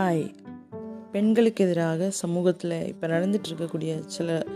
Hi 0.00 0.34
பெண்களுக்கு 1.12 1.64
எதிராக 1.64 2.10
சமூகத்தில் 2.10 2.86
இப்போ 2.86 3.06
நடந்துட்டு 3.06 3.48
இருக்கக்கூடிய 3.48 3.98
சில 4.06 4.46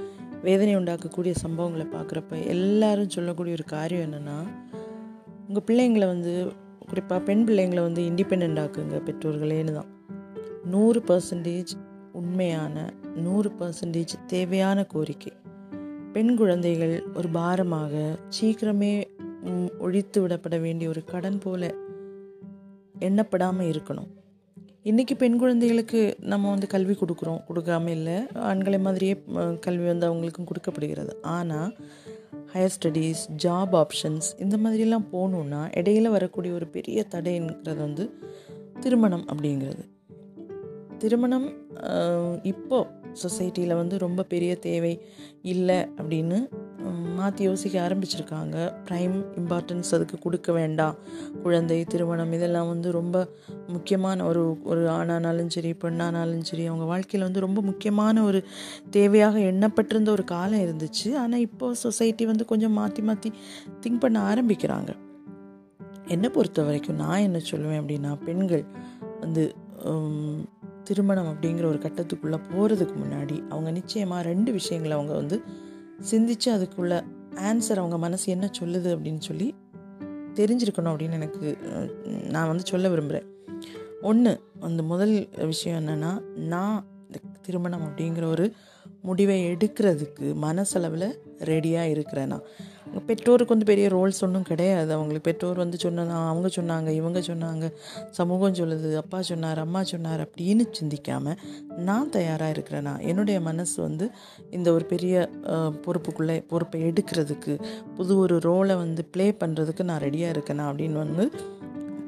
வேதனை 0.42 0.76
உண்டாக்கக்கூடிய 0.76 1.34
சம்பவங்களை 1.42 1.86
பார்க்குறப்ப 1.92 2.46
எல்லாரும் 2.46 3.10
சொல்லக்கூடிய 3.10 3.54
ஒரு 3.54 3.64
காரியம் 3.64 4.12
என்னென்னா 4.12 4.36
உங்கள் 5.48 5.66
பிள்ளைங்களை 5.66 6.06
வந்து 6.06 6.52
குறிப்பாக 6.88 7.22
பெண் 7.22 7.44
பிள்ளைங்களை 7.48 7.80
வந்து 7.80 8.02
இண்டிபெண்ட் 8.02 8.62
ஆக்குங்க 8.64 9.00
பெற்றோர்களேன்னு 9.06 9.72
தான். 9.72 9.90
நூறு 10.64 11.02
பர்சன்டேஜ் 11.08 11.74
உண்மையான 12.12 12.92
நூறு 13.14 13.52
பர்சன்டேஜ் 13.58 14.16
தேவையான 14.26 14.84
கோரிக்கை. 14.84 15.32
பெண் 16.12 16.36
குழந்தைகள் 16.36 17.06
ஒரு 17.14 17.28
பாரமாக 17.28 18.18
சீக்கிரமே 18.40 19.04
ஒழித்து 19.78 20.28
விடப்பட 20.28 20.60
வேண்டிய 20.60 20.90
ஒரு 20.90 21.04
கடன் 21.04 21.38
போல 21.38 21.74
எண்ணப்படாமல் 22.98 23.70
இருக்கணும். 23.70 24.12
இன்றைக்கி 24.84 25.14
பெண் 25.18 25.36
குழந்தைகளுக்கு 25.38 26.16
நம்ம 26.20 26.50
வந்து 26.50 26.66
கல்வி 26.66 26.94
கொடுக்குறோம். 26.94 27.40
கொடுக்காம 27.48 27.88
இல்லை. 27.88 28.16
ஆண்களை 28.34 28.78
மாதிரியே 28.78 29.22
கல்வி 29.60 29.84
வந்து 29.84 30.14
அவங்களுக்கும் 30.14 30.44
கொடுக்கப்படுகிறது. 30.44 31.22
ஆனால் 31.22 31.76
ஹையர் 32.52 32.74
ஸ்டடீஸ் 32.76 33.22
ஜாப் 33.44 33.72
ஆப்ஷன்ஸ் 33.72 34.28
இந்த 34.38 34.56
மாதிரிலாம் 34.56 35.06
போகணுன்னா 35.12 35.62
இடையில 35.74 36.02
வரக்கூடிய 36.02 36.54
ஒரு 36.54 36.66
பெரிய 36.66 37.06
தடைங்கிறது 37.10 37.76
வந்து 37.76 38.10
திருமணம் 38.80 39.24
அப்படிங்கிறது. 39.28 39.84
திருமணம் 40.98 41.48
இப்போது 42.42 42.90
சொசைட்டியில் 43.22 43.74
வந்து 43.74 43.98
ரொம்ப 43.98 44.22
பெரிய 44.22 44.56
தேவை 44.56 45.00
இல்லை 45.42 45.76
அப்படின்னு 45.76 46.38
மாற்றி 47.18 47.42
யோசிக்க 47.44 47.76
ஆரம்பிச்சிருக்காங்க. 47.86 48.56
ப்ரைம் 48.88 49.16
இம்பார்ட்டன்ஸ் 49.40 49.90
அதுக்கு 49.96 50.16
கொடுக்க 50.18 50.52
வேண்டாம். 50.52 50.96
குழந்தை 51.42 51.78
திருமணம் 51.92 52.32
இதெல்லாம் 52.32 52.70
வந்து 52.72 52.88
ரொம்ப 52.92 53.16
முக்கியமான 53.66 54.24
ஒரு 54.24 54.42
ஒரு 54.62 54.82
ஆணானாலும் 54.96 55.52
சரி 55.56 55.70
பெண்ணானாலும் 55.84 56.44
சரி 56.50 56.64
அவங்க 56.66 56.86
வாழ்க்கையில் 56.92 57.26
வந்து 57.26 57.44
ரொம்ப 57.46 57.60
முக்கியமான 57.60 58.24
ஒரு 58.24 58.40
தேவையாக 58.96 59.38
எண்ணப்பட்டிருந்த 59.50 60.10
ஒரு 60.10 60.24
காலம் 60.34 60.64
இருந்துச்சு. 60.66 61.08
ஆனால் 61.22 61.44
இப்போ 61.48 61.68
சொசைட்டி 61.84 62.26
வந்து 62.26 62.46
கொஞ்சம் 62.52 62.76
மாற்றி 62.80 63.02
மாற்றி 63.02 63.32
திங்க் 63.84 64.02
பண்ண 64.04 64.20
ஆரம்பிக்கிறாங்க. 64.32 64.90
என்னை 66.08 66.28
பொறுத்த 66.30 66.62
வரைக்கும் 66.62 67.00
நான் 67.04 67.24
என்ன 67.28 67.38
சொல்லுவேன் 67.50 67.80
அப்படின்னா 67.82 68.10
பெண்கள் 68.24 68.64
வந்து 69.20 69.44
திருமணம் 70.88 71.28
அப்படிங்கிற 71.32 71.64
ஒரு 71.64 71.78
கட்டத்துக்குள்ளே 71.84 72.38
போகிறதுக்கு 72.50 72.96
முன்னாடி 73.02 73.36
அவங்க 73.48 73.70
நிச்சயமாக 73.70 74.22
ரெண்டு 74.22 74.50
விஷயங்களை 74.52 74.94
அவங்க 74.96 75.14
வந்து 75.14 75.36
சிந்திச்சு 76.02 76.48
அதுக்குள்ள 76.50 77.04
ஆன்சர் 77.34 77.76
அவங்க 77.76 77.98
மனசு 77.98 78.32
என்ன 78.32 78.50
சொல்லுது 78.60 78.88
அப்படின்னு 78.94 79.20
சொல்லி 79.20 79.54
தெரிஞ்சிருக்கணும் 80.34 80.92
அப்படின்னு 80.92 81.12
எனக்கு 81.12 81.56
நான் 82.30 82.46
வந்து 82.46 82.64
சொல்ல 82.66 82.88
விரும்புகிறேன் 82.88 83.28
ஒன்று 84.02 84.42
அந்த 84.60 84.82
முதல் 84.82 85.28
விஷயம் 85.34 85.86
என்னென்னா 85.86 86.22
நான் 86.34 86.86
திருமணம் 87.42 87.82
அப்படிங்கிற 87.82 88.24
ஒரு 88.24 88.52
முடிவை 89.02 89.44
எடுக்கிறதுக்கு 89.44 90.34
மனசளவில் 90.34 91.22
ரெடியாக 91.38 91.92
இருக்கிறேன்னா 91.92 92.26
நான் 92.26 92.46
பெற்றோருக்கு 93.08 93.54
வந்து 93.54 93.68
பெரிய 93.70 93.86
ரோல்ஸ் 93.94 94.20
ஒன்றும் 94.26 94.46
கிடையாது. 94.50 94.90
அவங்களுக்கு 94.96 95.28
பெற்றோர் 95.30 95.60
வந்து 95.62 95.78
சொன்னா 95.84 96.02
அவங்க 96.30 96.48
சொன்னாங்க 96.56 96.88
இவங்க 97.00 97.20
சொன்னாங்க 97.28 97.64
சமூகம் 98.10 98.58
சொல்லுது 98.60 98.90
அப்பா 99.02 99.20
சொன்னார் 99.30 99.60
அம்மா 99.64 99.82
சொன்னார் 99.92 100.22
அப்படின்னு 100.26 100.66
சிந்திக்காமல் 100.70 101.38
நான் 101.88 102.10
தயாராக 102.10 102.54
இருக்கிறேனா? 102.56 102.94
என்னுடைய 103.10 103.38
மனசு 103.40 103.76
வந்து 103.82 104.08
இந்த 104.50 104.68
ஒரு 104.72 104.84
பெரிய 104.84 105.30
பொறுப்புக்குள்ளே 105.86 106.36
பொறுப்பை 106.52 106.82
எடுக்கிறதுக்கு 106.90 107.54
புது 107.96 108.18
ஒரு 108.18 108.36
ரோலை 108.48 108.76
வந்து 108.84 109.04
ப்ளே 109.04 109.28
பண்ணுறதுக்கு 109.40 109.82
நான் 109.82 110.04
ரெடியாக 110.06 110.34
இருக்கேனா? 110.36 110.66
அப்படின்னு 110.70 111.02
வந்து 111.04 111.26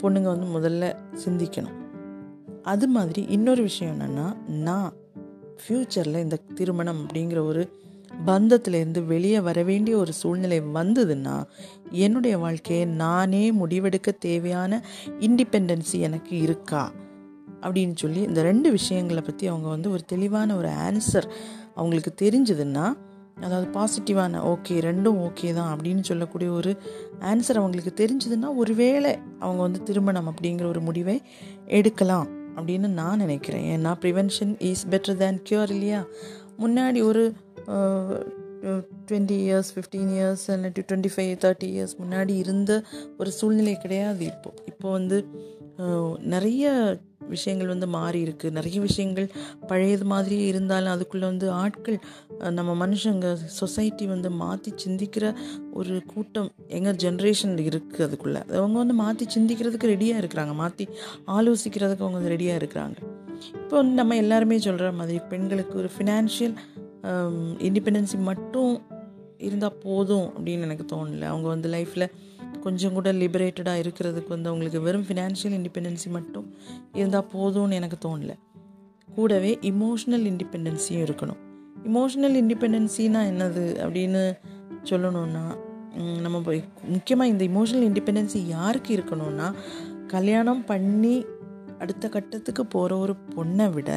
பொண்ணுங்க 0.02 0.28
வந்து 0.34 0.48
முதல்ல 0.56 0.86
சிந்திக்கணும். 1.24 1.76
அது 2.62 2.86
மாதிரி 2.88 3.22
இன்னொரு 3.36 3.62
விஷயம் 3.62 3.92
என்னென்னா 3.96 4.28
நான் 4.68 4.92
ஃப்யூச்சரில் 5.60 6.22
இந்த 6.24 6.36
திருமணம் 6.54 7.00
அப்படிங்கிற 7.02 7.40
ஒரு 7.44 7.62
பந்தத்திலேருந்து 8.26 9.06
வெளியே 9.06 9.40
வர 9.40 9.62
வேண்டிய 9.62 9.96
ஒரு 9.96 10.12
சூழ்நிலை 10.12 10.60
வந்ததுன்னா 10.60 11.44
என்னுடைய 11.90 12.38
வாழ்க்கையை 12.38 12.84
நானே 12.84 13.52
முடிவெடுக்க 13.52 14.18
தேவையான 14.18 14.84
இண்டிபெண்டன்சி 15.20 16.00
எனக்கு 16.00 16.40
இருக்கா? 16.40 16.92
அப்படின்னு 17.60 17.92
சொல்லி 17.94 18.20
இந்த 18.20 18.42
ரெண்டு 18.42 18.70
விஷயங்களை 18.70 19.22
பற்றி 19.22 19.46
அவங்க 19.46 19.68
வந்து 19.68 19.90
ஒரு 19.90 20.04
தெளிவான 20.04 20.56
ஒரு 20.56 20.68
ஆன்சர் 20.68 21.30
அவங்களுக்கு 21.74 22.14
தெரிஞ்சதுன்னா 22.22 22.96
அதாவது 23.40 23.80
பாசிட்டிவான 23.80 24.36
ஓகே 24.44 24.68
ரெண்டும் 24.68 25.30
ஓகே 25.30 25.54
தான் 25.54 25.78
அப்படின்னு 25.78 26.00
சொல்லக்கூடிய 26.00 26.50
ஒரு 26.50 26.76
ஆன்சர் 27.20 27.54
அவங்களுக்கு 27.54 28.06
தெரிஞ்சதுன்னா 28.06 28.56
ஒருவேளை 28.56 29.18
அவங்க 29.38 29.62
வந்து 29.62 29.82
திருமணம் 29.82 30.34
அப்படிங்கிற 30.34 30.66
ஒரு 30.66 30.80
முடிவை 30.80 31.22
எடுக்கலாம் 31.66 32.28
அப்படின்னு 32.56 32.88
நான் 32.88 33.18
நினைக்கிறேன். 33.18 33.76
ஏன்னா 33.76 33.88
prevention 33.88 34.54
is 34.58 34.86
better 34.86 35.16
than 35.16 35.42
cure 35.50 35.70
இல்லையா? 35.70 36.04
முன்னாடி 36.58 37.02
ஒரு 37.02 37.32
டுவெண்ட்டி 39.08 39.36
இயர்ஸ் 39.46 39.72
ஃபிஃப்டீன் 39.74 40.12
இயர்ஸ் 40.18 40.44
இல்லாட்டி 40.54 40.84
டுவெண்ட்டி 40.88 41.10
ஃபைவ் 41.16 41.32
தேர்ட்டி 41.44 41.68
இயர்ஸ் 41.74 41.96
முன்னாடி 42.02 42.36
இருந்த 42.44 42.72
ஒரு 43.18 43.32
சூழ்நிலை 43.40 43.74
கிடையாது 43.84 44.24
இப்போது 44.32 44.62
இப்போ 44.72 44.88
வந்து 44.98 45.18
நிறைய 46.34 46.64
விஷயங்கள் 47.32 47.70
வந்து 47.72 47.86
மாறி 47.94 48.18
இருக்கு. 48.24 48.46
நிறைய 48.58 48.76
விஷயங்கள் 48.86 49.26
பழையது 49.70 50.04
மாதிரியே 50.12 50.44
இருந்தாலும் 50.52 50.92
அதுக்குள்ளே 50.92 51.26
வந்து 51.30 51.46
ஆட்கள் 51.62 51.96
நம்ம 52.58 52.70
மனுஷங்க 52.82 53.30
சொசைட்டி 53.60 54.04
வந்து 54.12 54.28
மாற்றி 54.42 54.70
சிந்திக்கிற 54.84 55.34
ஒரு 55.80 55.94
கூட்டம் 56.12 56.48
எங்கள் 56.78 56.98
ஜென்ரேஷன் 57.04 57.54
இருக்குது 57.64 58.06
அதுக்குள்ளே. 58.06 58.42
அவங்க 58.60 58.78
வந்து 58.82 58.96
மாற்றி 59.02 59.26
சிந்திக்கிறதுக்கு 59.36 59.92
ரெடியாக 59.94 60.22
இருக்கிறாங்க. 60.22 60.54
மாற்றி 60.62 60.86
ஆலோசிக்கிறதுக்கு 61.36 62.04
அவங்க 62.06 62.18
வந்து 62.20 62.34
ரெடியாக 62.36 62.60
இருக்கிறாங்க. 62.62 62.96
இப்போ 63.62 63.74
வந்து 63.80 63.94
நம்ம 64.00 64.16
எல்லாருமே 64.24 64.58
சொல்கிற 64.68 64.92
மாதிரி 65.00 65.18
பெண்களுக்கு 65.32 65.76
ஒரு 65.82 65.90
ஃபினான்ஷியல் 65.96 66.56
இண்டிபெண்டன்சி 67.68 68.18
மட்டும் 68.30 68.74
இருந்தால் 69.38 69.78
போதும் 69.82 70.26
அப்படின்னு 70.36 70.66
எனக்கு 70.68 70.86
தோணல. 70.92 71.24
அவங்க 71.32 71.48
வந்து 71.48 71.68
லைஃப்பில் 71.68 72.06
கொஞ்சம் 72.60 72.92
கூட 72.92 73.08
லிபரேட்டடாக 73.12 73.82
இருக்கிறதுக்கு 73.84 74.28
வந்து 74.28 74.50
அவங்களுக்கு 74.50 74.80
வெறும் 74.80 75.06
ஃபினான்ஷியல் 75.08 75.56
இண்டிபெண்டன்சி 75.58 76.08
மட்டும் 76.08 76.46
இருந்தால் 76.92 77.28
போதும்னு 77.34 77.78
எனக்கு 77.80 77.98
தோணல. 78.06 78.32
கூடவே 79.08 79.58
இமோஷ்னல் 79.62 80.26
இண்டிபெண்டன்சியும் 80.30 81.04
இருக்கணும். 81.06 81.40
இமோஷ்னல் 81.88 82.36
இண்டிபெண்டன்சினா 82.42 83.20
என்னது 83.32 83.64
அப்படின்னு 83.84 84.22
சொல்லணும்னா 84.90 85.44
நம்ம 86.20 86.38
முக்கியமாக 86.88 87.30
இந்த 87.32 87.44
இமோஷனல் 87.44 87.86
இண்டிபெண்டன்சி 87.90 88.40
யாருக்கு 88.46 88.90
இருக்கணும்னா 88.96 89.46
கல்யாணம் 90.06 90.64
பண்ணி 90.64 91.14
அடுத்த 91.78 92.08
கட்டத்துக்கு 92.08 92.66
போகிற 92.66 92.92
ஒரு 92.96 93.14
பொண்ணை 93.34 93.66
விட 93.72 93.90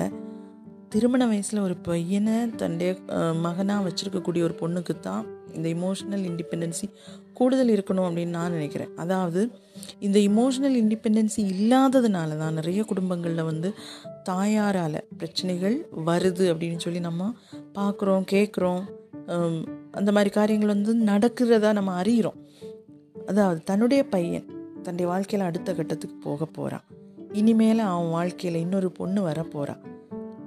திருமண 0.89 1.27
வயசில் 1.27 1.59
ஒரு 1.59 1.75
பையனை 1.77 2.50
தன்னுடைய 2.55 2.95
மகனாக 3.33 3.89
வச்சுருக்கக்கூடிய 3.89 4.41
ஒரு 4.44 4.55
பொண்ணுக்கு 4.59 5.00
தான் 5.00 5.25
இந்த 5.53 5.69
இமோஷனல் 5.69 6.23
இண்டிபெண்டன்சி 6.29 6.89
கூடுதல் 7.33 7.67
இருக்கணும் 7.67 8.07
அப்படின்னு 8.07 8.25
நான் 8.25 8.51
நினைக்கிறேன். 8.51 8.95
அதாவது 8.95 9.51
இந்த 10.00 10.19
இமோஷனல் 10.19 10.77
இண்டிபெண்டன்சி 10.83 11.38
இல்லாததுனால 11.38 12.38
தான் 12.38 12.53
நிறைய 12.53 12.83
குடும்பங்களில் 12.83 13.44
வந்து 13.44 13.73
தாயாரால் 14.23 15.03
பிரச்சனைகள் 15.17 15.89
வருது 16.05 16.53
அப்படின்னு 16.53 16.77
சொல்லி 16.77 17.00
நம்ம 17.00 17.33
பார்க்குறோம் 17.73 18.23
கேட்குறோம் 18.31 18.83
அந்த 19.91 20.11
மாதிரி 20.11 20.29
காரியங்கள் 20.29 20.69
வந்து 20.69 20.95
நடக்கிறதா 20.95 21.73
நம்ம 21.73 22.03
அறிகிறோம் 22.03 22.39
அதாவது 23.25 23.63
தன்னுடைய 23.63 24.03
பையன் 24.03 24.45
தன்னுடைய 24.83 25.07
வாழ்க்கையில் 25.07 25.47
அடுத்த 25.47 25.73
கட்டத்துக்கு 25.73 26.16
போக 26.16 26.45
போகிறான் 26.45 26.83
இனிமேல் 27.33 27.79
அவன் 27.79 28.09
வாழ்க்கையில் 28.09 28.61
இன்னொரு 28.61 28.91
பொண்ணு 28.91 29.21
வர 29.21 29.44
போகிறான் 29.44 29.88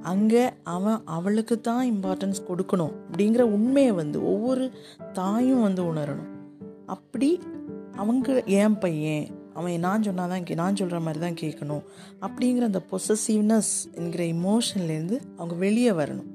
அங்கே 0.03 0.51
அவன் 0.63 1.03
அவளுக்கு 1.05 1.61
தான் 1.61 1.93
இம்பார்ட்டன்ஸ் 1.93 2.43
கொடுக்கணும் 2.49 2.93
அப்படிங்கிற 3.11 3.41
உண்மையை 3.41 3.93
வந்து 3.93 4.25
ஒவ்வொரு 4.25 4.71
தாயும் 5.13 5.63
வந்து 5.63 5.95
உணரணும். 5.95 6.31
அப்படி 6.87 7.41
அவங்க 7.97 8.43
என் 8.45 8.79
பையன் 8.79 9.27
அவன் 9.55 9.79
நான் 9.79 10.03
சொன்னாதான் 10.03 10.43
கே 10.43 10.55
நான் 10.55 10.77
சொல்கிற 10.77 11.01
மாதிரி 11.01 11.19
தான் 11.19 11.41
கேட்கணும் 11.41 11.85
அப்படிங்கிற 12.21 12.61
அந்த 12.61 12.83
பொசசிவ்னஸ் 12.91 13.73
என்கிற 13.95 14.25
இமோஷன்லேருந்து 14.25 15.21
அவங்க 15.37 15.55
வெளியே 15.55 15.91
வரணும். 15.91 16.32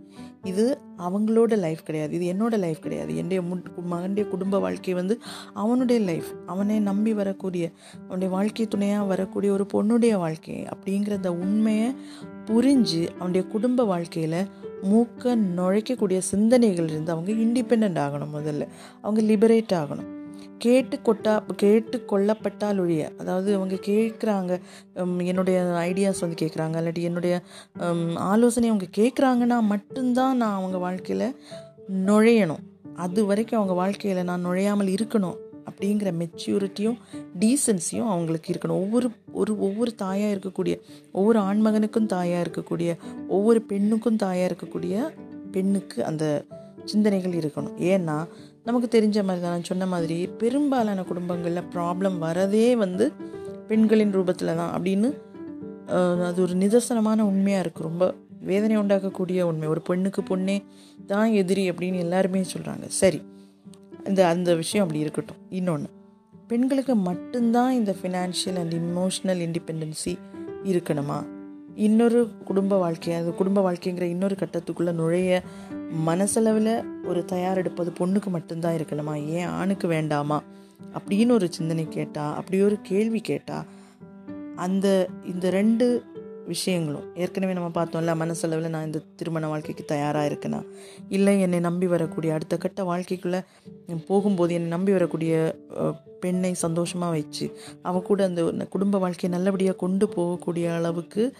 இது 0.47 0.77
அவங்களோட 0.97 1.57
லைஃப் 1.57 1.85
கிடையாது. 1.85 2.19
இது 2.19 2.25
என்னோட 2.33 2.57
லைஃப் 2.57 2.81
கிடையாது. 2.81 3.15
என்னுடைய 3.15 3.41
முன் 3.41 3.63
மகனுடைய 3.91 4.27
குடும்ப 4.27 4.59
வாழ்க்கை 4.59 4.93
வந்து 4.93 5.19
அவனுடைய 5.53 6.01
லைஃப் 6.01 6.25
அவனை 6.45 6.79
நம்பி 6.79 7.13
வரக்கூடிய 7.13 7.69
அவனுடைய 8.03 8.33
வாழ்க்கை 8.33 8.67
துணையாக 8.67 9.05
வரக்கூடிய 9.05 9.51
ஒரு 9.53 9.65
பொண்ணுடைய 9.73 10.17
வாழ்க்கை 10.17 10.65
அப்படிங்கிற 10.65 11.11
அந்த 11.11 11.31
உண்மையை 11.31 11.95
புரிஞ்சு 12.45 13.07
அவனுடைய 13.15 13.47
குடும்ப 13.47 13.83
வாழ்க்கையில் 13.83 14.47
மூக்க 14.83 15.37
நுழைக்கக்கூடிய 15.57 16.17
சிந்தனைகள் 16.17 16.89
இருந்து 16.89 17.11
அவங்க 17.11 17.31
இண்டிபெண்ட் 17.31 18.01
ஆகணும் 18.05 18.35
முதல்ல. 18.35 18.67
அவங்க 19.01 19.33
லிபரேட் 19.33 19.73
ஆகணும். 19.73 20.16
கேட்டுக்கொட்டா 20.65 21.33
கேட்டு 21.55 21.97
கொள்ளப்பட்டால் 22.11 22.79
ஒழிய 22.79 23.11
அதாவது 23.17 23.55
அவங்க 23.55 23.75
கேட்குறாங்க 23.75 24.59
என்னுடைய 25.25 25.57
ஐடியாஸ் 25.89 26.23
வந்து 26.25 26.39
கேட்குறாங்க 26.41 26.75
இல்லாட்டி 26.79 27.03
என்னுடைய 27.09 27.41
ஆலோசனை 28.15 28.69
அவங்க 28.69 28.87
கேட்குறாங்கன்னா 28.97 29.59
மட்டும்தான் 29.73 30.37
நான் 30.37 30.57
அவங்க 30.59 30.77
வாழ்க்கையில் 30.77 31.35
நுழையணும். 32.05 32.63
அது 32.95 33.25
வரைக்கும் 33.25 33.59
அவங்க 33.59 33.75
வாழ்க்கையில் 33.81 34.23
நான் 34.23 34.45
நுழையாமல் 34.45 34.87
இருக்கணும் 34.87 35.37
அப்படிங்கிற 35.69 36.09
மெச்சூரிட்டியும் 36.21 36.97
டீசன்சியும் 37.39 38.09
அவங்களுக்கு 38.13 38.53
இருக்கணும். 38.53 38.79
ஒவ்வொரு 38.83 39.09
ஒரு 39.31 39.59
ஒவ்வொரு 39.59 39.95
தாயாக 39.95 40.35
இருக்கக்கூடிய 40.35 40.75
ஒவ்வொரு 41.11 41.39
ஆண்மகனுக்கும் 41.39 42.05
தாயாக 42.05 42.45
இருக்கக்கூடிய 42.49 42.97
ஒவ்வொரு 43.27 43.61
பெண்ணுக்கும் 43.61 44.15
தாயாக 44.15 44.53
இருக்கக்கூடிய 44.53 45.09
பெண்ணுக்கு 45.51 46.05
அந்த 46.05 46.43
சிந்தனைகள் 46.85 47.31
இருக்கணும். 47.31 47.75
ஏன்னா 47.93 48.17
நமக்கு 48.67 48.87
தெரிஞ்ச 48.95 49.17
மாதிரி 49.27 49.41
தான். 49.43 49.53
நான் 49.55 49.69
சொன்ன 49.71 49.85
மாதிரி 49.93 50.17
பெரும்பாலான 50.41 51.03
குடும்பங்களில் 51.09 51.69
ப்ராப்ளம் 51.73 52.17
வரதே 52.25 52.69
வந்து 52.83 53.05
பெண்களின் 53.69 54.13
ரூபத்தில் 54.17 54.57
தான் 54.61 54.73
அப்படின்னு 54.77 55.09
அது 56.27 56.39
ஒரு 56.45 56.53
நிதர்சனமான 56.61 57.19
உண்மையாக 57.31 57.63
இருக்குது 57.63 57.87
ரொம்ப 57.89 58.05
வேதனை 58.49 58.75
உண்டாக்கக்கூடிய 58.81 59.41
உண்மை. 59.49 59.67
ஒரு 59.73 59.81
பெண்ணுக்கு 59.89 60.21
பொண்ணே 60.29 60.57
தான் 61.11 61.29
எதிரி 61.41 61.63
அப்படின்னு 61.71 62.03
எல்லாருமே 62.05 62.41
சொல்கிறாங்க 62.53 62.85
சரி 63.01 63.19
இந்த 64.09 64.21
அந்த 64.33 64.49
விஷயம் 64.61 64.83
அப்படி 64.85 65.03
இருக்கட்டும். 65.05 65.41
இன்னொன்று 65.59 65.89
பெண்களுக்கு 66.51 66.93
மட்டும்தான் 67.09 67.71
இந்த 67.79 67.93
ஃபினான்ஷியல் 68.01 68.59
அண்ட் 68.61 68.75
இமோஷனல் 68.83 69.41
இண்டிபெண்டன்சி 69.47 70.13
இருக்கணுமா? 70.71 71.17
இன்னொரு 71.77 72.29
குடும்ப 72.45 72.77
வாழ்க்கை 72.77 73.13
அது 73.13 73.35
குடும்ப 73.35 73.71
வாழ்க்கைங்கிற 73.71 74.01
இன்னொரு 74.01 74.35
கட்டத்துக்குள்ளே 74.35 74.91
நுழைய 74.91 75.41
மனசளவில் 76.05 76.83
ஒரு 77.05 77.25
தயாரெடுப்பது 77.31 77.93
பொண்ணுக்கு 77.99 78.25
மட்டும்தான் 78.25 78.75
இருக்கணுமா? 78.75 79.25
ஏன் 79.25 79.45
ஆணுக்கு 79.45 79.87
வேண்டாமா? 79.87 80.43
அப்படின்னு 80.93 81.31
ஒரு 81.31 81.53
சிந்தனை 81.53 81.87
கேட்டால் 81.89 82.35
அப்படி 82.35 82.61
ஒரு 82.61 82.77
கேள்வி 82.81 83.19
கேட்டால் 83.19 83.65
அந்த 84.55 85.07
இந்த 85.25 85.49
ரெண்டு 85.49 86.03
விஷயங்களும். 86.47 87.15
ஏற்கனவே 87.15 87.53
நம்ம 87.53 87.83
பார்த்தோம்ல 87.83 88.15
மனசளவில் 88.15 88.69
நான் 88.69 88.85
இந்த 88.85 89.01
திருமண 89.15 89.47
வாழ்க்கைக்கு 89.47 89.85
தயாராக 89.85 90.27
இருக்கேனா? 90.27 90.63
இல்லை 91.09 91.41
என்னை 91.41 91.59
நம்பி 91.59 91.87
வரக்கூடிய 91.87 92.33
அடுத்த 92.33 92.57
கட்ட 92.57 92.83
வாழ்க்கைக்குள்ளே 92.83 93.43
போகும்போது 94.07 94.53
என்னை 94.53 94.69
நம்பி 94.69 94.91
வரக்கூடிய 94.91 95.55
பெண்ணை 96.19 96.53
சந்தோஷமாக 96.53 97.11
வச்சு 97.11 97.57
அவ 97.81 97.99
கூட 97.99 98.23
அந்த 98.23 98.43
குடும்ப 98.69 98.97
வாழ்க்கையை 98.97 99.39
நல்லபடியாக 99.39 99.77
கொண்டு 99.77 100.07
போகக்கூடிய 100.07 100.75
அளவுக்கு 100.75 101.33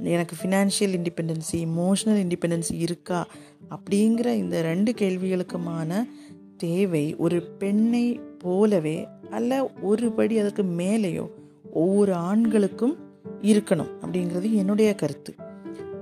எனக்கு 0.00 0.36
ஃபினான்ஷியல் 0.42 1.00
இண்டிபெண்டன்சி 1.00 1.54
இமோஷனல் 1.54 2.22
இண்டிபெண்டன்சி 2.24 2.78
இருக்கா? 2.78 3.26
அப்படிங்கிற 3.70 4.26
இந்த 4.26 4.62
ரெண்டு 4.62 4.92
கேள்விகளுக்குமான 4.92 6.08
தேவை 6.56 7.16
ஒரு 7.16 7.42
பெண்ணை 7.42 8.20
போலவே 8.38 9.08
அல்ல 9.30 9.70
ஒரு 9.82 10.12
படி 10.12 10.38
அதற்கு 10.38 10.62
மேலேயோ 10.62 11.30
ஒவ்வொரு 11.72 12.14
ஆண்களுக்கும் 12.14 13.03
இருக்கணும் 13.50 13.90
அப்படிங்கிறது 14.02 14.48
என்னுடைய 14.52 14.90
கருத்து. 14.94 15.32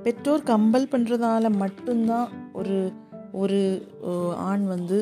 பெற்றோர் 0.02 0.42
கம்பல் 0.42 0.90
பண்ணுறதால 0.92 1.50
மட்டும்தான் 1.56 2.28
ஒரு 2.52 2.76
ஒரு 3.32 3.60
ஆண் 4.50 4.64
வந்து 4.66 4.98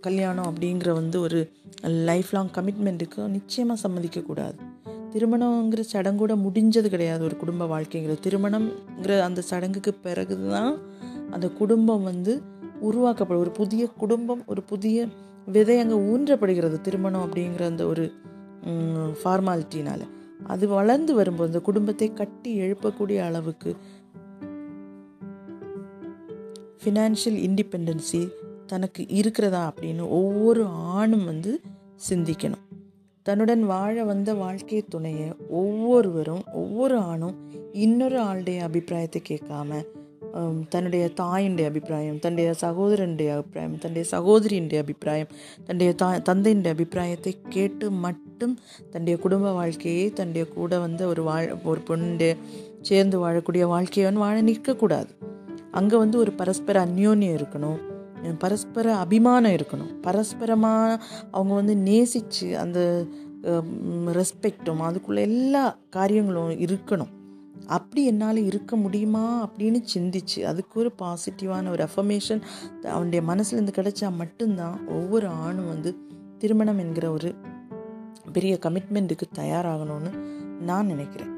கல்யாணம் 0.00 0.48
அப்படிங்கிற 0.50 0.90
வந்து 0.92 1.16
ஒரு 1.20 1.40
லைஃப் 2.08 2.30
லாங் 2.30 2.52
கமிட்மெண்ட்டுக்கு 2.54 3.26
நிச்சயமாக 3.28 3.82
சம்மதிக்கக்கூடாது 3.84 4.58
திருமணங்கிற 5.12 5.82
சடங்கூட 5.92 6.32
முடிஞ்சது 6.44 6.88
கிடையாது 6.88 7.22
ஒரு 7.24 7.36
குடும்ப 7.36 7.66
வாழ்க்கைங்கிற 7.72 8.14
திருமணங்கிற 8.26 9.20
அந்த 9.20 9.40
சடங்குக்கு 9.40 9.94
பிறகு 9.94 10.36
தான் 10.48 10.72
அந்த 11.30 11.46
குடும்பம் 11.50 12.02
வந்து 12.02 12.32
உருவாக்கப்படும். 12.80 13.42
ஒரு 13.42 13.50
புதிய 13.50 13.82
குடும்பம் 13.98 14.42
ஒரு 14.46 14.62
புதிய 14.62 15.06
விதை 15.46 15.76
அங்கே 15.78 15.98
ஊன்றப்படுகிறது 16.12 16.80
திருமணம் 16.80 17.24
அப்படிங்கிற 17.24 17.62
அந்த 17.66 17.86
ஒரு 17.86 18.04
ஃபார்மாலிட்டினால் 19.22 20.04
அது 20.44 20.68
வளர்ந்து 20.68 21.14
வரும்போது 21.14 21.46
அந்த 21.46 21.60
குடும்பத்தை 21.60 22.12
கட்டி 22.12 22.60
எழுப்பக்கூடிய 22.60 23.20
அளவுக்கு 23.20 23.76
ஃபினான்ஷியல் 26.84 27.48
இண்டிபெண்டன்சி 27.48 28.28
தனக்கு 28.66 29.08
இருக்கிறதா 29.08 29.72
அப்படின்னு 29.72 30.08
ஒவ்வொரு 30.08 30.66
ஆணும் 30.66 31.24
வந்து 31.24 31.60
சிந்திக்கணும். 32.08 32.64
தன்னுடன் 33.22 33.66
வாழ 33.66 34.04
வந்த 34.04 34.34
வாழ்க்கை 34.34 34.82
துணையை 34.82 35.32
ஒவ்வொருவரும் 35.48 36.42
ஒவ்வொரு 36.52 36.98
ஆணும் 36.98 37.34
இன்னொரு 37.72 38.20
ஆளுடைய 38.20 38.58
அபிப்பிராயத்தை 38.58 39.22
கேட்காம 39.28 39.84
தன்னுடைய 40.68 41.10
தாயினுடைய 41.20 41.64
அபிப்பிராயம் 41.64 42.18
தன்னுடைய 42.18 42.54
சகோதரனுடைய 42.60 43.30
அபிப்பிராயம் 43.32 43.78
தன்னுடைய 43.78 44.04
சகோதரியினுடைய 44.10 44.78
அபிப்பிராயம் 44.78 45.28
தன்னுடைய 45.64 45.94
தா 45.94 46.08
தந்தையினுடைய 46.14 46.68
அபிப்பிராயத்தை 46.68 47.40
கேட்டு 47.48 47.90
மட்டும் 47.90 48.58
தன்னுடைய 48.90 49.18
குடும்ப 49.18 49.52
வாழ்க்கையை 49.52 50.12
தன்னுடைய 50.12 50.48
கூட 50.48 50.78
வந்து 50.78 51.08
ஒரு 51.08 51.22
வாழ் 51.22 51.48
ஒரு 51.64 51.80
பொண்ணு 51.80 52.36
சேர்ந்து 52.80 53.26
வாழக்கூடிய 53.26 53.66
வாழ்க்கையை 53.66 54.12
வந்து 54.12 54.20
வாழ 54.20 54.40
நிற்கக்கூடாது 54.42 55.10
அங்கே 55.70 55.96
வந்து 55.96 56.18
ஒரு 56.18 56.32
பரஸ்பர 56.32 56.86
அந்யோன்யம் 56.86 57.36
இருக்கணும் 57.36 57.80
பரஸ்பர 58.38 58.96
அபிமானம் 58.96 59.52
இருக்கணும் 59.52 59.92
பரஸ்பரமாக 60.02 61.00
அவங்க 61.30 61.54
வந்து 61.54 61.76
நேசித்து 61.76 62.58
அந்த 62.58 63.04
ரெஸ்பெக்டும் 64.12 64.82
அதுக்குள்ள 64.82 65.20
எல்லா 65.20 65.76
காரியங்களும் 65.90 66.50
இருக்கணும் 66.50 67.12
அப்படி 67.66 68.04
என்னால் 68.04 68.36
இருக்க 68.36 68.76
முடியுமா 68.76 69.48
அப்படின்னு 69.48 69.84
சிந்திச்சு. 69.94 70.40
அதுக்கு 70.40 70.80
ஒரு 70.80 70.92
பாசிட்டிவான 70.98 71.68
ஒரு 71.68 71.88
அஃபர்மேஷன் 71.94 72.42
அவனுடைய 72.82 73.32
மனசுலேருந்து 73.32 73.72
கிடைச்சா 73.76 74.12
மட்டும்தான் 74.12 74.88
ஒவ்வொரு 74.88 75.26
ஆணும் 75.26 75.68
வந்து 75.68 75.96
திருமணம் 76.38 76.78
என்கிற 76.78 77.10
ஒரு 77.10 77.34
பெரிய 78.32 78.58
கமிட்மெண்ட்டுக்கு 78.62 79.22
தயாராகணும்னு 79.34 80.10
நான் 80.60 80.86
நினைக்கிறேன். 80.86 81.30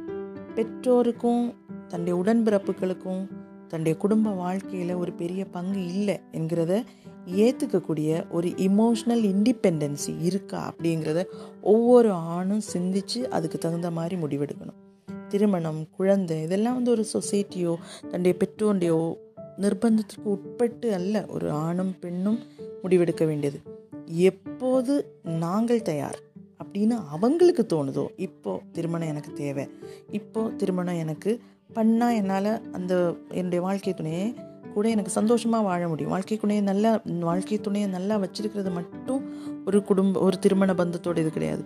பெற்றோருக்கும் 0.54 1.54
தன்னுடைய 1.88 2.22
உடன்பிறப்புகளுக்கும் 2.22 3.28
தன்னுடைய 3.68 3.98
குடும்ப 3.98 4.30
வாழ்க்கையில் 4.30 4.94
ஒரு 4.94 5.12
பெரிய 5.12 5.44
பங்கு 5.44 5.86
இல்லை 5.86 6.20
என்கிறத 6.32 6.84
ஏற்றுக்கக்கூடிய 7.26 8.30
ஒரு 8.30 8.48
இமோஷ்னல் 8.48 9.34
இண்டிபெண்டன்சி 9.34 10.20
இருக்கா 10.20 10.72
அப்படிங்கிறத 10.72 11.24
ஒவ்வொரு 11.60 12.12
ஆணும் 12.12 12.60
சிந்திச்சு 12.72 13.24
அதுக்கு 13.24 13.58
தகுந்த 13.58 13.90
மாதிரி 13.90 14.20
முடிவெடுக்கணும். 14.20 14.93
திருமணம் 15.34 15.86
குழந்தை 15.90 16.42
இதெல்லாம் 16.42 16.74
வந்து 16.74 16.90
ஒரு 16.90 17.04
சொசைட்டியோ 17.12 17.74
தன்னுடைய 18.00 18.36
பெற்றோருடையோ 18.38 19.14
நிர்பந்தத்துக்கு 19.60 20.24
உட்பட்டு 20.24 20.94
அல்ல 20.94 21.24
ஒரு 21.28 21.50
ஆணும் 21.50 21.98
பெண்ணும் 21.98 22.38
முடிவெடுக்க 22.82 23.26
வேண்டியது. 23.26 23.60
எப்போது 24.06 25.20
நாங்கள் 25.22 25.82
தயார் 25.82 26.18
அப்படின்னு 26.64 26.90
அவங்களுக்கு 26.90 27.66
தோணுதோ 27.68 28.06
இப்போ 28.16 28.60
திருமணம் 28.72 29.08
எனக்கு 29.08 29.32
தேவை. 29.32 29.68
இப்போ 30.10 30.50
திருமணம் 30.56 30.96
எனக்கு 30.96 31.40
பண்ணால் 31.74 32.14
என்னால் 32.14 32.70
அந்த 32.72 33.14
என்னுடைய 33.28 33.60
வாழ்க்கை 33.60 33.94
துணையை 33.94 34.34
கூட 34.74 34.86
எனக்கு 34.94 35.12
சந்தோஷமாக 35.16 35.66
வாழ 35.68 35.82
முடியும். 35.88 36.12
வாழ்க்கை 36.14 36.36
துணையை 36.42 36.62
நல்லா 36.70 36.92
வாழ்க்கை 37.28 37.58
துணையை 37.66 37.88
நல்லா 37.96 38.14
வச்சிருக்கிறது 38.22 38.70
மட்டும் 38.78 39.22
ஒரு 39.66 39.80
குடும்ப 39.90 40.20
ஒரு 40.20 40.38
திருமண 40.38 40.72
பந்தத்தோட 40.72 41.18
இது 41.24 41.30
கிடையாது. 41.30 41.64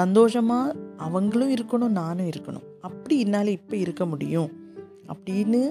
சந்தோஷமாக 0.00 0.74
அவங்களும் 1.06 1.54
இருக்கணும் 1.54 1.96
நானும் 2.00 2.30
இருக்கணும். 2.32 2.66
அப்படி 2.80 3.16
என்னால் 3.24 3.54
இப்போ 3.58 3.76
இருக்க 3.76 4.04
முடியும் 4.12 4.50
அப்படின்னு 5.14 5.62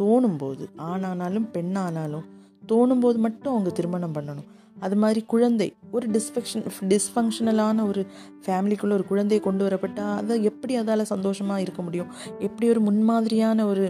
தோணும்போது 0.00 0.64
ஆணானாலும் 0.92 1.48
பெண்ணானாலும் 1.52 2.26
தோணும்போது 2.72 3.18
மட்டும் 3.26 3.52
அவங்க 3.52 3.70
திருமணம் 3.70 4.14
பண்ணணும். 4.14 4.48
அது 4.80 4.96
மாதிரி 5.02 5.20
குழந்தை 5.32 5.66
ஒரு 5.90 6.06
டிஸ்ஃபெக்ஷன் 6.14 6.64
டிஸ்ஃபங்க்ஷனலான 6.92 7.86
ஒரு 7.88 8.02
ஃபேமிலிக்குள்ளே 8.44 8.96
ஒரு 8.98 9.06
குழந்தை 9.06 9.38
கொண்டு 9.46 9.62
வரப்பட்டால் 9.68 10.18
அதை 10.20 10.34
எப்படி 10.50 10.74
அதால் 10.80 11.10
சந்தோஷமாக 11.12 11.64
இருக்க 11.64 11.82
முடியும்? 11.86 12.12
எப்படி 12.38 12.66
ஒரு 12.68 12.80
முன்மாதிரியான 12.80 13.66
ஒரு 13.66 13.86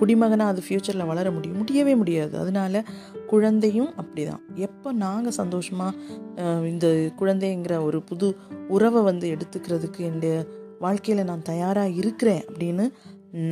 குடிமகனாக 0.00 0.52
அது 0.52 0.62
ஃப்யூச்சரில் 0.66 1.08
வளர 1.10 1.26
முடியும். 1.30 1.58
முடியவே 1.62 1.94
முடியாது. 2.02 2.34
அதனால 2.38 2.82
குழந்தையும் 3.32 3.90
அப்படிதான். 4.00 4.42
எப்போ 4.66 4.88
நாங்கள் 5.04 5.36
சந்தோஷமாக 5.40 6.62
இந்த 6.72 6.86
குழந்தைங்கிற 7.20 7.76
ஒரு 7.88 8.00
புது 8.10 8.28
உறவை 8.76 9.02
வந்து 9.02 9.28
எடுத்துக்கிறதுக்கு 9.34 10.00
என்னுடைய 10.10 10.34
வாழ்க்கையில் 10.84 11.28
நான் 11.30 11.48
தயாராக 11.50 11.96
இருக்கிறேன் 12.00 12.42
அப்படின்னு 12.50 12.86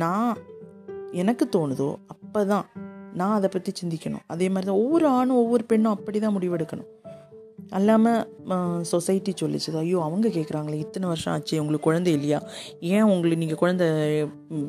நான் 0.03 0.33
எனக்கு 1.21 1.45
தோணுதோ 1.55 1.89
அப்போ 2.13 2.41
தான் 2.53 2.67
நான் 3.19 3.37
அதை 3.37 3.49
பற்றி 3.53 3.71
சிந்திக்கணும். 3.79 4.25
அதே 4.33 4.45
மாதிரி 4.49 4.67
தான் 4.69 4.81
ஒவ்வொரு 4.83 5.05
ஆணும் 5.17 5.39
ஒவ்வொரு 5.41 5.63
பெண்ணும் 5.71 5.95
அப்படி 5.95 6.19
தான் 6.19 6.35
முடிவெடுக்கணும். 6.37 6.89
அல்லாமல் 7.77 8.83
சொசைட்டி 8.91 9.31
சொல்லிச்சு 9.41 9.77
ஐயோ 9.81 9.99
அவங்க 10.07 10.27
கேட்குறாங்களே 10.37 10.81
இத்தனை 10.85 11.07
வருஷம் 11.11 11.33
ஆச்சு 11.33 11.61
உங்களுக்கு 11.61 11.87
குழந்தை 11.87 12.11
இல்லையா? 12.17 12.39
ஏன் 12.95 13.07
உங்களுக்கு 13.13 13.41
நீங்கள் 13.43 13.61
குழந்தை 13.63 13.87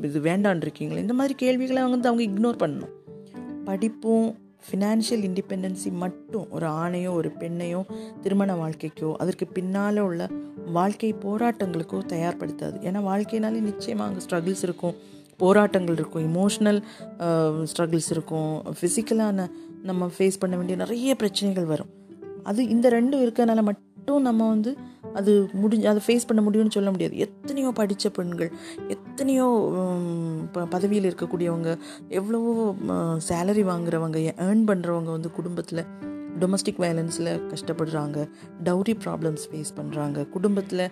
இது 0.08 0.20
வேண்டான் 0.28 0.62
இருக்கீங்களே 0.66 1.04
இந்த 1.06 1.16
மாதிரி 1.20 1.34
கேள்விகளை 1.42 1.82
வந்து 1.96 2.10
அவங்க 2.10 2.24
இக்னோர் 2.30 2.62
பண்ணணும். 2.64 2.92
படிப்பும் 3.68 4.28
ஃபினான்ஷியல் 4.68 5.24
இண்டிபெண்டன்சி 5.28 5.90
மட்டும் 6.02 6.46
ஒரு 6.50 6.66
ஆணையோ 6.82 7.10
ஒரு 7.12 7.30
பெண்ணையோ 7.40 7.80
திருமண 8.22 8.52
வாழ்க்கைக்கோ 8.62 9.10
அதற்கு 9.22 9.46
பின்னால் 9.56 10.00
உள்ள 10.06 10.28
வாழ்க்கை 10.78 11.10
போராட்டங்களுக்கோ 11.24 11.98
தயார்படுத்தாது. 12.12 12.76
ஏன்னா 12.88 13.02
வாழ்க்கைனாலே 13.10 13.60
நிச்சயமாக 13.70 14.08
அங்கே 14.10 14.22
ஸ்ட்ரகிள்ஸ் 14.26 14.64
இருக்கும் 14.68 14.96
போராட்டங்கள் 15.42 15.98
இருக்கும் 16.00 16.24
இமோஷ்னல் 16.30 16.80
ஸ்ட்ரகிள்ஸ் 17.72 18.10
இருக்கும் 18.10 18.52
ஃபிசிக்கலான 18.80 19.46
நம்ம 19.82 20.10
ஃபேஸ் 20.18 20.40
பண்ண 20.44 20.56
வேண்டிய 20.56 20.78
நிறைய 20.84 21.14
பிரச்சனைகள் 21.14 21.70
வரும். 21.74 21.92
அது 22.44 22.68
இந்த 22.68 22.88
ரெண்டும் 22.88 23.22
இருக்கறனால 23.24 23.62
மட்டும் 23.62 24.22
நம்ம 24.22 24.48
வந்து 24.48 24.76
அது 25.14 25.48
முடிஞ்சு 25.52 25.88
அதை 25.88 26.00
ஃபேஸ் 26.06 26.26
பண்ண 26.26 26.42
முடியும்னு 26.42 26.70
சொல்ல 26.70 26.90
முடியாது. 26.90 27.18
எத்தனையோ 27.18 27.72
படித்த 27.74 28.10
பெண்கள் 28.10 28.50
எத்தனையோ 28.88 29.46
ப 30.52 30.64
பதவியில் 30.64 31.08
இருக்கக்கூடியவங்க 31.10 31.78
எவ்வளவோ 32.08 32.74
சேலரி 33.28 33.62
வாங்குறவங்க 33.62 34.18
ஏர்ன் 34.38 34.64
பண்ணுறவங்க 34.66 35.10
வந்து 35.10 35.30
குடும்பத்தில் 35.30 35.84
டொமஸ்டிக் 36.40 36.78
வயலன்ஸில் 36.78 37.32
கஷ்டப்படுறாங்க 37.50 38.28
டவுரி 38.64 38.94
ப்ராப்ளம்ஸ் 39.04 39.44
ஃபேஸ் 39.50 39.72
பண்ணுறாங்க 39.76 40.28
குடும்பத்தில் 40.28 40.84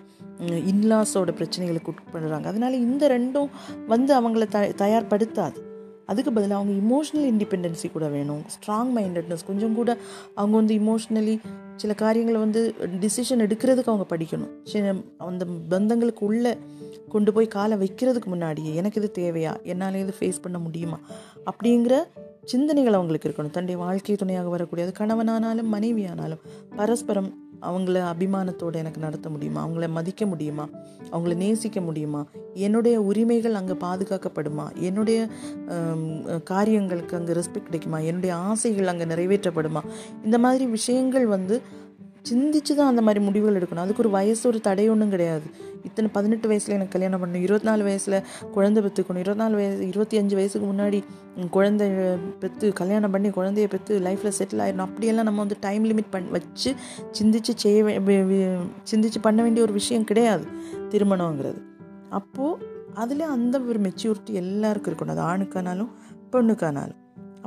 இன்லாஸோட 0.71 1.31
பிரச்சனைகளுக்கு 1.39 1.93
உட்படுறாங்க 1.93 2.45
அதனால 2.45 2.75
இந்த 2.75 3.07
ரெண்டும் 3.07 3.49
வந்து 3.87 4.11
அவங்கள 4.19 4.47
த 4.47 4.59
தயார்படுத்தாது. 4.77 5.57
அதுக்கு 6.05 6.33
பதிலாக 6.33 6.63
அவங்க 6.63 6.75
இமோஷ்னல் 6.81 7.31
இண்டிபெண்டன்சி 7.31 7.91
கூட 7.91 8.07
வேணும். 8.07 8.41
ஸ்ட்ராங் 8.41 8.91
மைண்டட்னஸ் 8.95 9.45
கொஞ்சம் 9.47 9.75
கூட 9.75 9.97
அவங்க 10.33 10.57
வந்து 10.57 10.75
இமோஷ்னலி 10.75 11.39
சில 11.75 11.93
காரியங்களை 11.93 12.41
வந்து 12.41 12.75
டிசிஷன் 13.01 13.45
எடுக்கிறதுக்கு 13.45 13.85
அவங்க 13.85 14.17
படிக்கணும். 14.17 14.49
சில 14.63 14.93
அந்த 15.17 15.45
பந்தங்களுக்கு 15.69 16.19
உள்ளே 16.19 16.57
கொண்டு 17.09 17.33
போய் 17.33 17.47
காலை 17.47 17.77
வைக்கிறதுக்கு 17.77 18.25
முன்னாடியே 18.25 18.75
எனக்கு 18.75 19.01
இது 19.01 19.11
தேவையா? 19.15 19.61
என்னால் 19.61 19.95
இது 19.95 20.13
ஃபேஸ் 20.19 20.41
பண்ண 20.41 20.59
முடியுமா? 20.59 20.99
அப்படிங்கிற 21.45 22.03
சிந்தனைகள் 22.43 22.93
அவங்களுக்கு 22.93 23.29
இருக்கணும். 23.29 23.49
தன்னுடைய 23.49 23.77
வாழ்க்கை 23.77 24.15
துணையாக 24.15 24.49
வரக்கூடிய 24.49 24.87
அது 24.87 25.05
கணவனானாலும் 25.05 25.73
மனைவியானாலும் 25.73 26.39
பரஸ்பரம் 26.75 27.52
அவங்கள 27.69 28.01
அபிமானத்தோடு 28.11 28.75
எனக்கு 28.81 29.03
நடத்த 29.05 29.27
முடியுமா? 29.29 29.59
அவங்கள 29.65 29.87
மதிக்க 29.97 30.25
முடியுமா? 30.31 30.65
அவங்கள 31.11 31.33
நேசிக்க 31.43 31.79
முடியுமா? 31.81 32.21
என்னுடைய 32.65 32.95
உரிமைகள் 33.09 33.59
அங்கே 33.59 33.75
பாதுகாக்கப்படுமா? 33.85 34.65
என்னுடைய 34.87 35.19
காரியங்களுக்கு 36.51 37.13
அங்கே 37.19 37.33
ரெஸ்பெக்ட் 37.39 37.69
கிடைக்குமா? 37.69 37.99
என்னுடைய 38.09 38.33
ஆசைகள் 38.49 38.91
அங்கே 38.93 39.07
நிறைவேற்றப்படுமா? 39.13 39.83
இந்த 40.25 40.39
மாதிரி 40.45 40.67
விஷயங்கள் 40.77 41.27
வந்து 41.35 41.57
சிந்திச்சு 42.29 42.73
தான் 42.75 42.87
அந்த 42.87 43.01
மாதிரி 43.01 43.23
முடிவுகள் 43.25 43.57
எடுக்கணும். 43.61 43.83
அதுக்கு 43.85 44.01
ஒரு 44.03 44.09
வயசு 44.09 44.43
ஒரு 44.49 44.59
தடை 44.67 44.89
ஒன்றும் 44.89 45.09
கிடையாது. 45.09 45.41
இத்தனை 45.83 46.11
பதினெட்டு 46.13 46.47
வயசில் 46.47 46.75
எனக்கு 46.75 46.91
கல்யாணம் 46.91 47.19
பண்ணணும். 47.19 47.41
இருபத்தி 47.47 47.67
நாலு 47.67 47.83
வயசில் 47.83 48.21
குழந்தை 48.51 48.83
பெற்றுக்கணும். 48.83 49.21
இருபத்தி 49.23 49.43
நாலு 49.43 49.55
வயசு 49.55 49.87
இருபத்தி 49.87 50.17
அஞ்சு 50.17 50.35
வயசுக்கு 50.35 50.67
முன்னாடி 50.71 50.99
குழந்தை 51.49 51.89
பெற்று 52.39 52.73
கல்யாணம் 52.73 53.11
பண்ணி 53.11 53.29
குழந்தைய 53.29 53.67
பெற்று 53.67 53.99
லைஃப்பில் 53.99 54.37
செட்டில் 54.39 54.63
ஆயிடணும். 54.65 54.87
அப்படியெல்லாம் 54.87 55.27
நம்ம 55.29 55.39
வந்து 55.39 55.57
டைம் 55.59 55.85
லிமிட் 55.85 56.11
பண் 56.15 56.29
வச்சு 56.29 56.73
சிந்திச்சு 57.19 57.53
செய்ய 57.55 57.83
சிந்திச்சு 58.91 59.21
பண்ண 59.21 59.41
வேண்டிய 59.41 59.65
ஒரு 59.65 59.73
விஷயம் 59.81 60.03
கிடையாது. 60.03 60.45
திருமணங்கிறது 60.89 61.61
அப்போது 62.09 62.65
அதில் 62.93 63.21
அந்த 63.35 63.59
ஒரு 63.59 63.79
மெச்சூரிட்டி 63.79 64.31
எல்லாருக்கும் 64.31 64.93
இருக்கணும். 64.93 65.15
அது 65.15 65.23
ஆணுக்கானாலும் 65.31 65.89
பொண்ணுக்கானாலும். 66.31 67.01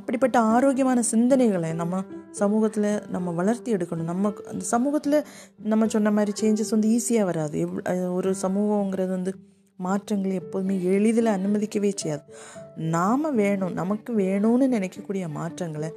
அப்படிப்பட்ட 0.06 0.38
ஆரோக்கியமான 0.56 1.02
சிந்தனைகளை 1.12 1.70
நம்ம 1.74 2.02
சமூகத்தில் 2.30 2.90
நம்ம 3.10 3.30
வளர்த்தி 3.30 3.70
எடுக்கணும். 3.74 4.10
நம்ம 4.10 4.32
அந்த 4.50 4.64
சமூகத்தில் 4.64 5.16
நம்ம 5.62 5.86
சொன்ன 5.86 6.10
மாதிரி 6.10 6.32
சேஞ்சஸ் 6.40 6.70
வந்து 6.70 6.88
ஈஸியாக 6.96 7.24
வராது. 7.24 7.56
எவ் 7.66 8.12
ஒரு 8.12 8.34
சமூகங்கிறது 8.42 9.12
வந்து 9.18 9.32
மாற்றங்கள் 9.76 10.36
எப்போதுமே 10.40 10.74
எளிதில் 10.82 11.32
அனுமதிக்கவே 11.32 11.90
செய்யாது. 11.94 12.22
நாம் 12.76 13.34
வேணும் 13.34 13.72
நமக்கு 13.72 14.10
வேணும்னு 14.18 14.68
நினைக்கக்கூடிய 14.76 15.24
மாற்றங்களை 15.28 15.90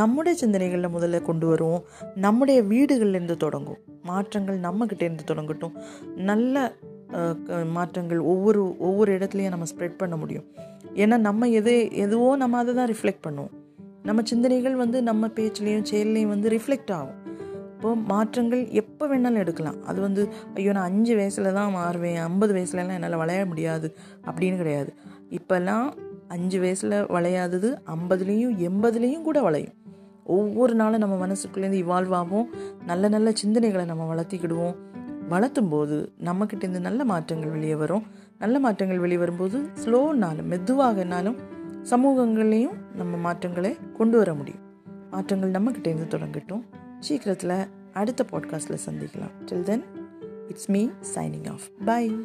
நம்முடைய 0.00 0.34
சிந்தனைகளில் 0.38 0.94
முதல்ல 0.96 1.22
கொண்டு 1.22 1.46
வருவோம். 1.46 1.84
நம்முடைய 2.14 2.62
வீடுகள்லேருந்து 2.62 3.36
தொடங்கும். 3.36 3.80
மாற்றங்கள் 4.02 4.60
நம்மக்கிட்டேருந்து 4.60 5.24
தொடங்கட்டும். 5.26 5.76
நல்ல 6.30 6.72
மாற்றங்கள் 7.72 8.20
ஒவ்வொரு 8.32 8.60
ஒவ்வொரு 8.78 9.10
இடத்துலையும் 9.18 9.54
நம்ம 9.54 9.66
ஸ்ப்ரெட் 9.72 10.00
பண்ண 10.02 10.16
முடியும். 10.16 10.46
ஏன்னா 10.94 11.16
நம்ம 11.16 11.48
எது 11.48 11.90
எதுவோ 11.92 12.36
நம்ம 12.36 12.58
அதை 12.58 12.74
தான் 12.74 12.90
ரிஃப்ளெக்ட் 12.92 13.24
பண்ணுவோம். 13.26 13.52
நம்ம 14.04 14.22
சிந்தனைகள் 14.24 14.74
வந்து 14.74 15.02
நம்ம 15.02 15.26
பேச்சுலேயும் 15.26 15.86
செயல்லையும் 15.90 16.28
வந்து 16.28 16.48
ரிஃப்ளெக்ட் 16.48 16.92
ஆகும். 16.92 17.18
இப்போ 17.74 17.94
மாற்றங்கள் 17.94 18.68
எப்போ 18.70 19.06
வேணாலும் 19.06 19.42
எடுக்கலாம். 19.44 19.84
அது 19.84 20.00
வந்து 20.00 20.28
ஐயோ 20.54 20.72
நான் 20.72 20.90
அஞ்சு 20.92 21.16
வயசில் 21.16 21.52
தான் 21.52 21.74
மாறுவேன் 21.76 22.18
ஐம்பது 22.22 22.52
வயசுலலாம் 22.56 22.96
என்னால் 22.98 23.16
வளைய 23.16 23.46
முடியாது 23.46 23.96
அப்படின்னு 24.26 24.56
கிடையாது. 24.56 24.92
இப்போல்லாம் 25.30 25.94
அஞ்சு 26.28 26.60
வயசில் 26.60 27.06
வளையாதது 27.06 27.78
ஐம்பதுலேயும் 27.86 28.56
எண்பதுலேயும் 28.58 29.22
கூட 29.22 29.40
வளையும். 29.42 29.74
ஒவ்வொரு 30.24 30.74
நாளும் 30.74 31.00
நம்ம 31.00 31.26
மனசுக்குள்ளேருந்து 31.26 31.82
இவால்வ் 31.84 32.14
ஆகும். 32.14 32.48
நல்ல 32.84 33.08
நல்ல 33.08 33.32
சிந்தனைகளை 33.42 33.84
நம்ம 33.84 34.14
வளர்த்திக்கிடுவோம். 34.14 34.76
வளர்த்தும் 35.32 35.68
போது 35.68 36.12
நம்மக்கிட்டேருந்து 36.24 36.80
நல்ல 36.80 37.04
மாற்றங்கள் 37.04 37.50
வெளியே 37.50 37.74
வரும். 37.74 38.02
நல்ல 38.38 38.58
மாற்றங்கள் 38.58 38.98
வெளியே 38.98 39.18
வரும்போது 39.18 39.68
ஸ்லோனாலும் 39.84 40.48
மெதுவாகனாலும் 40.48 41.36
சமூகங்கள்லேயும் 41.90 42.76
நம்ம 42.96 43.16
மாற்றங்களை 43.16 43.76
கொண்டு 43.96 44.18
வர 44.18 44.34
முடியும். 44.34 44.60
மாற்றங்கள் 45.10 45.50
நம்மக்கிட்டேருந்து 45.50 46.12
தொடங்கட்டும். 46.14 46.62
சீக்கிரத்தில் 46.98 47.66
அடுத்த 47.92 48.24
பாட்காஸ்ட்டில் 48.32 48.78
சந்திக்கலாம். 48.86 49.34
Till 49.46 49.62
then 49.62 49.84
it's 50.48 50.70
me 50.70 50.88
signing 51.14 51.50
off 51.50 51.68
bye 51.84 52.16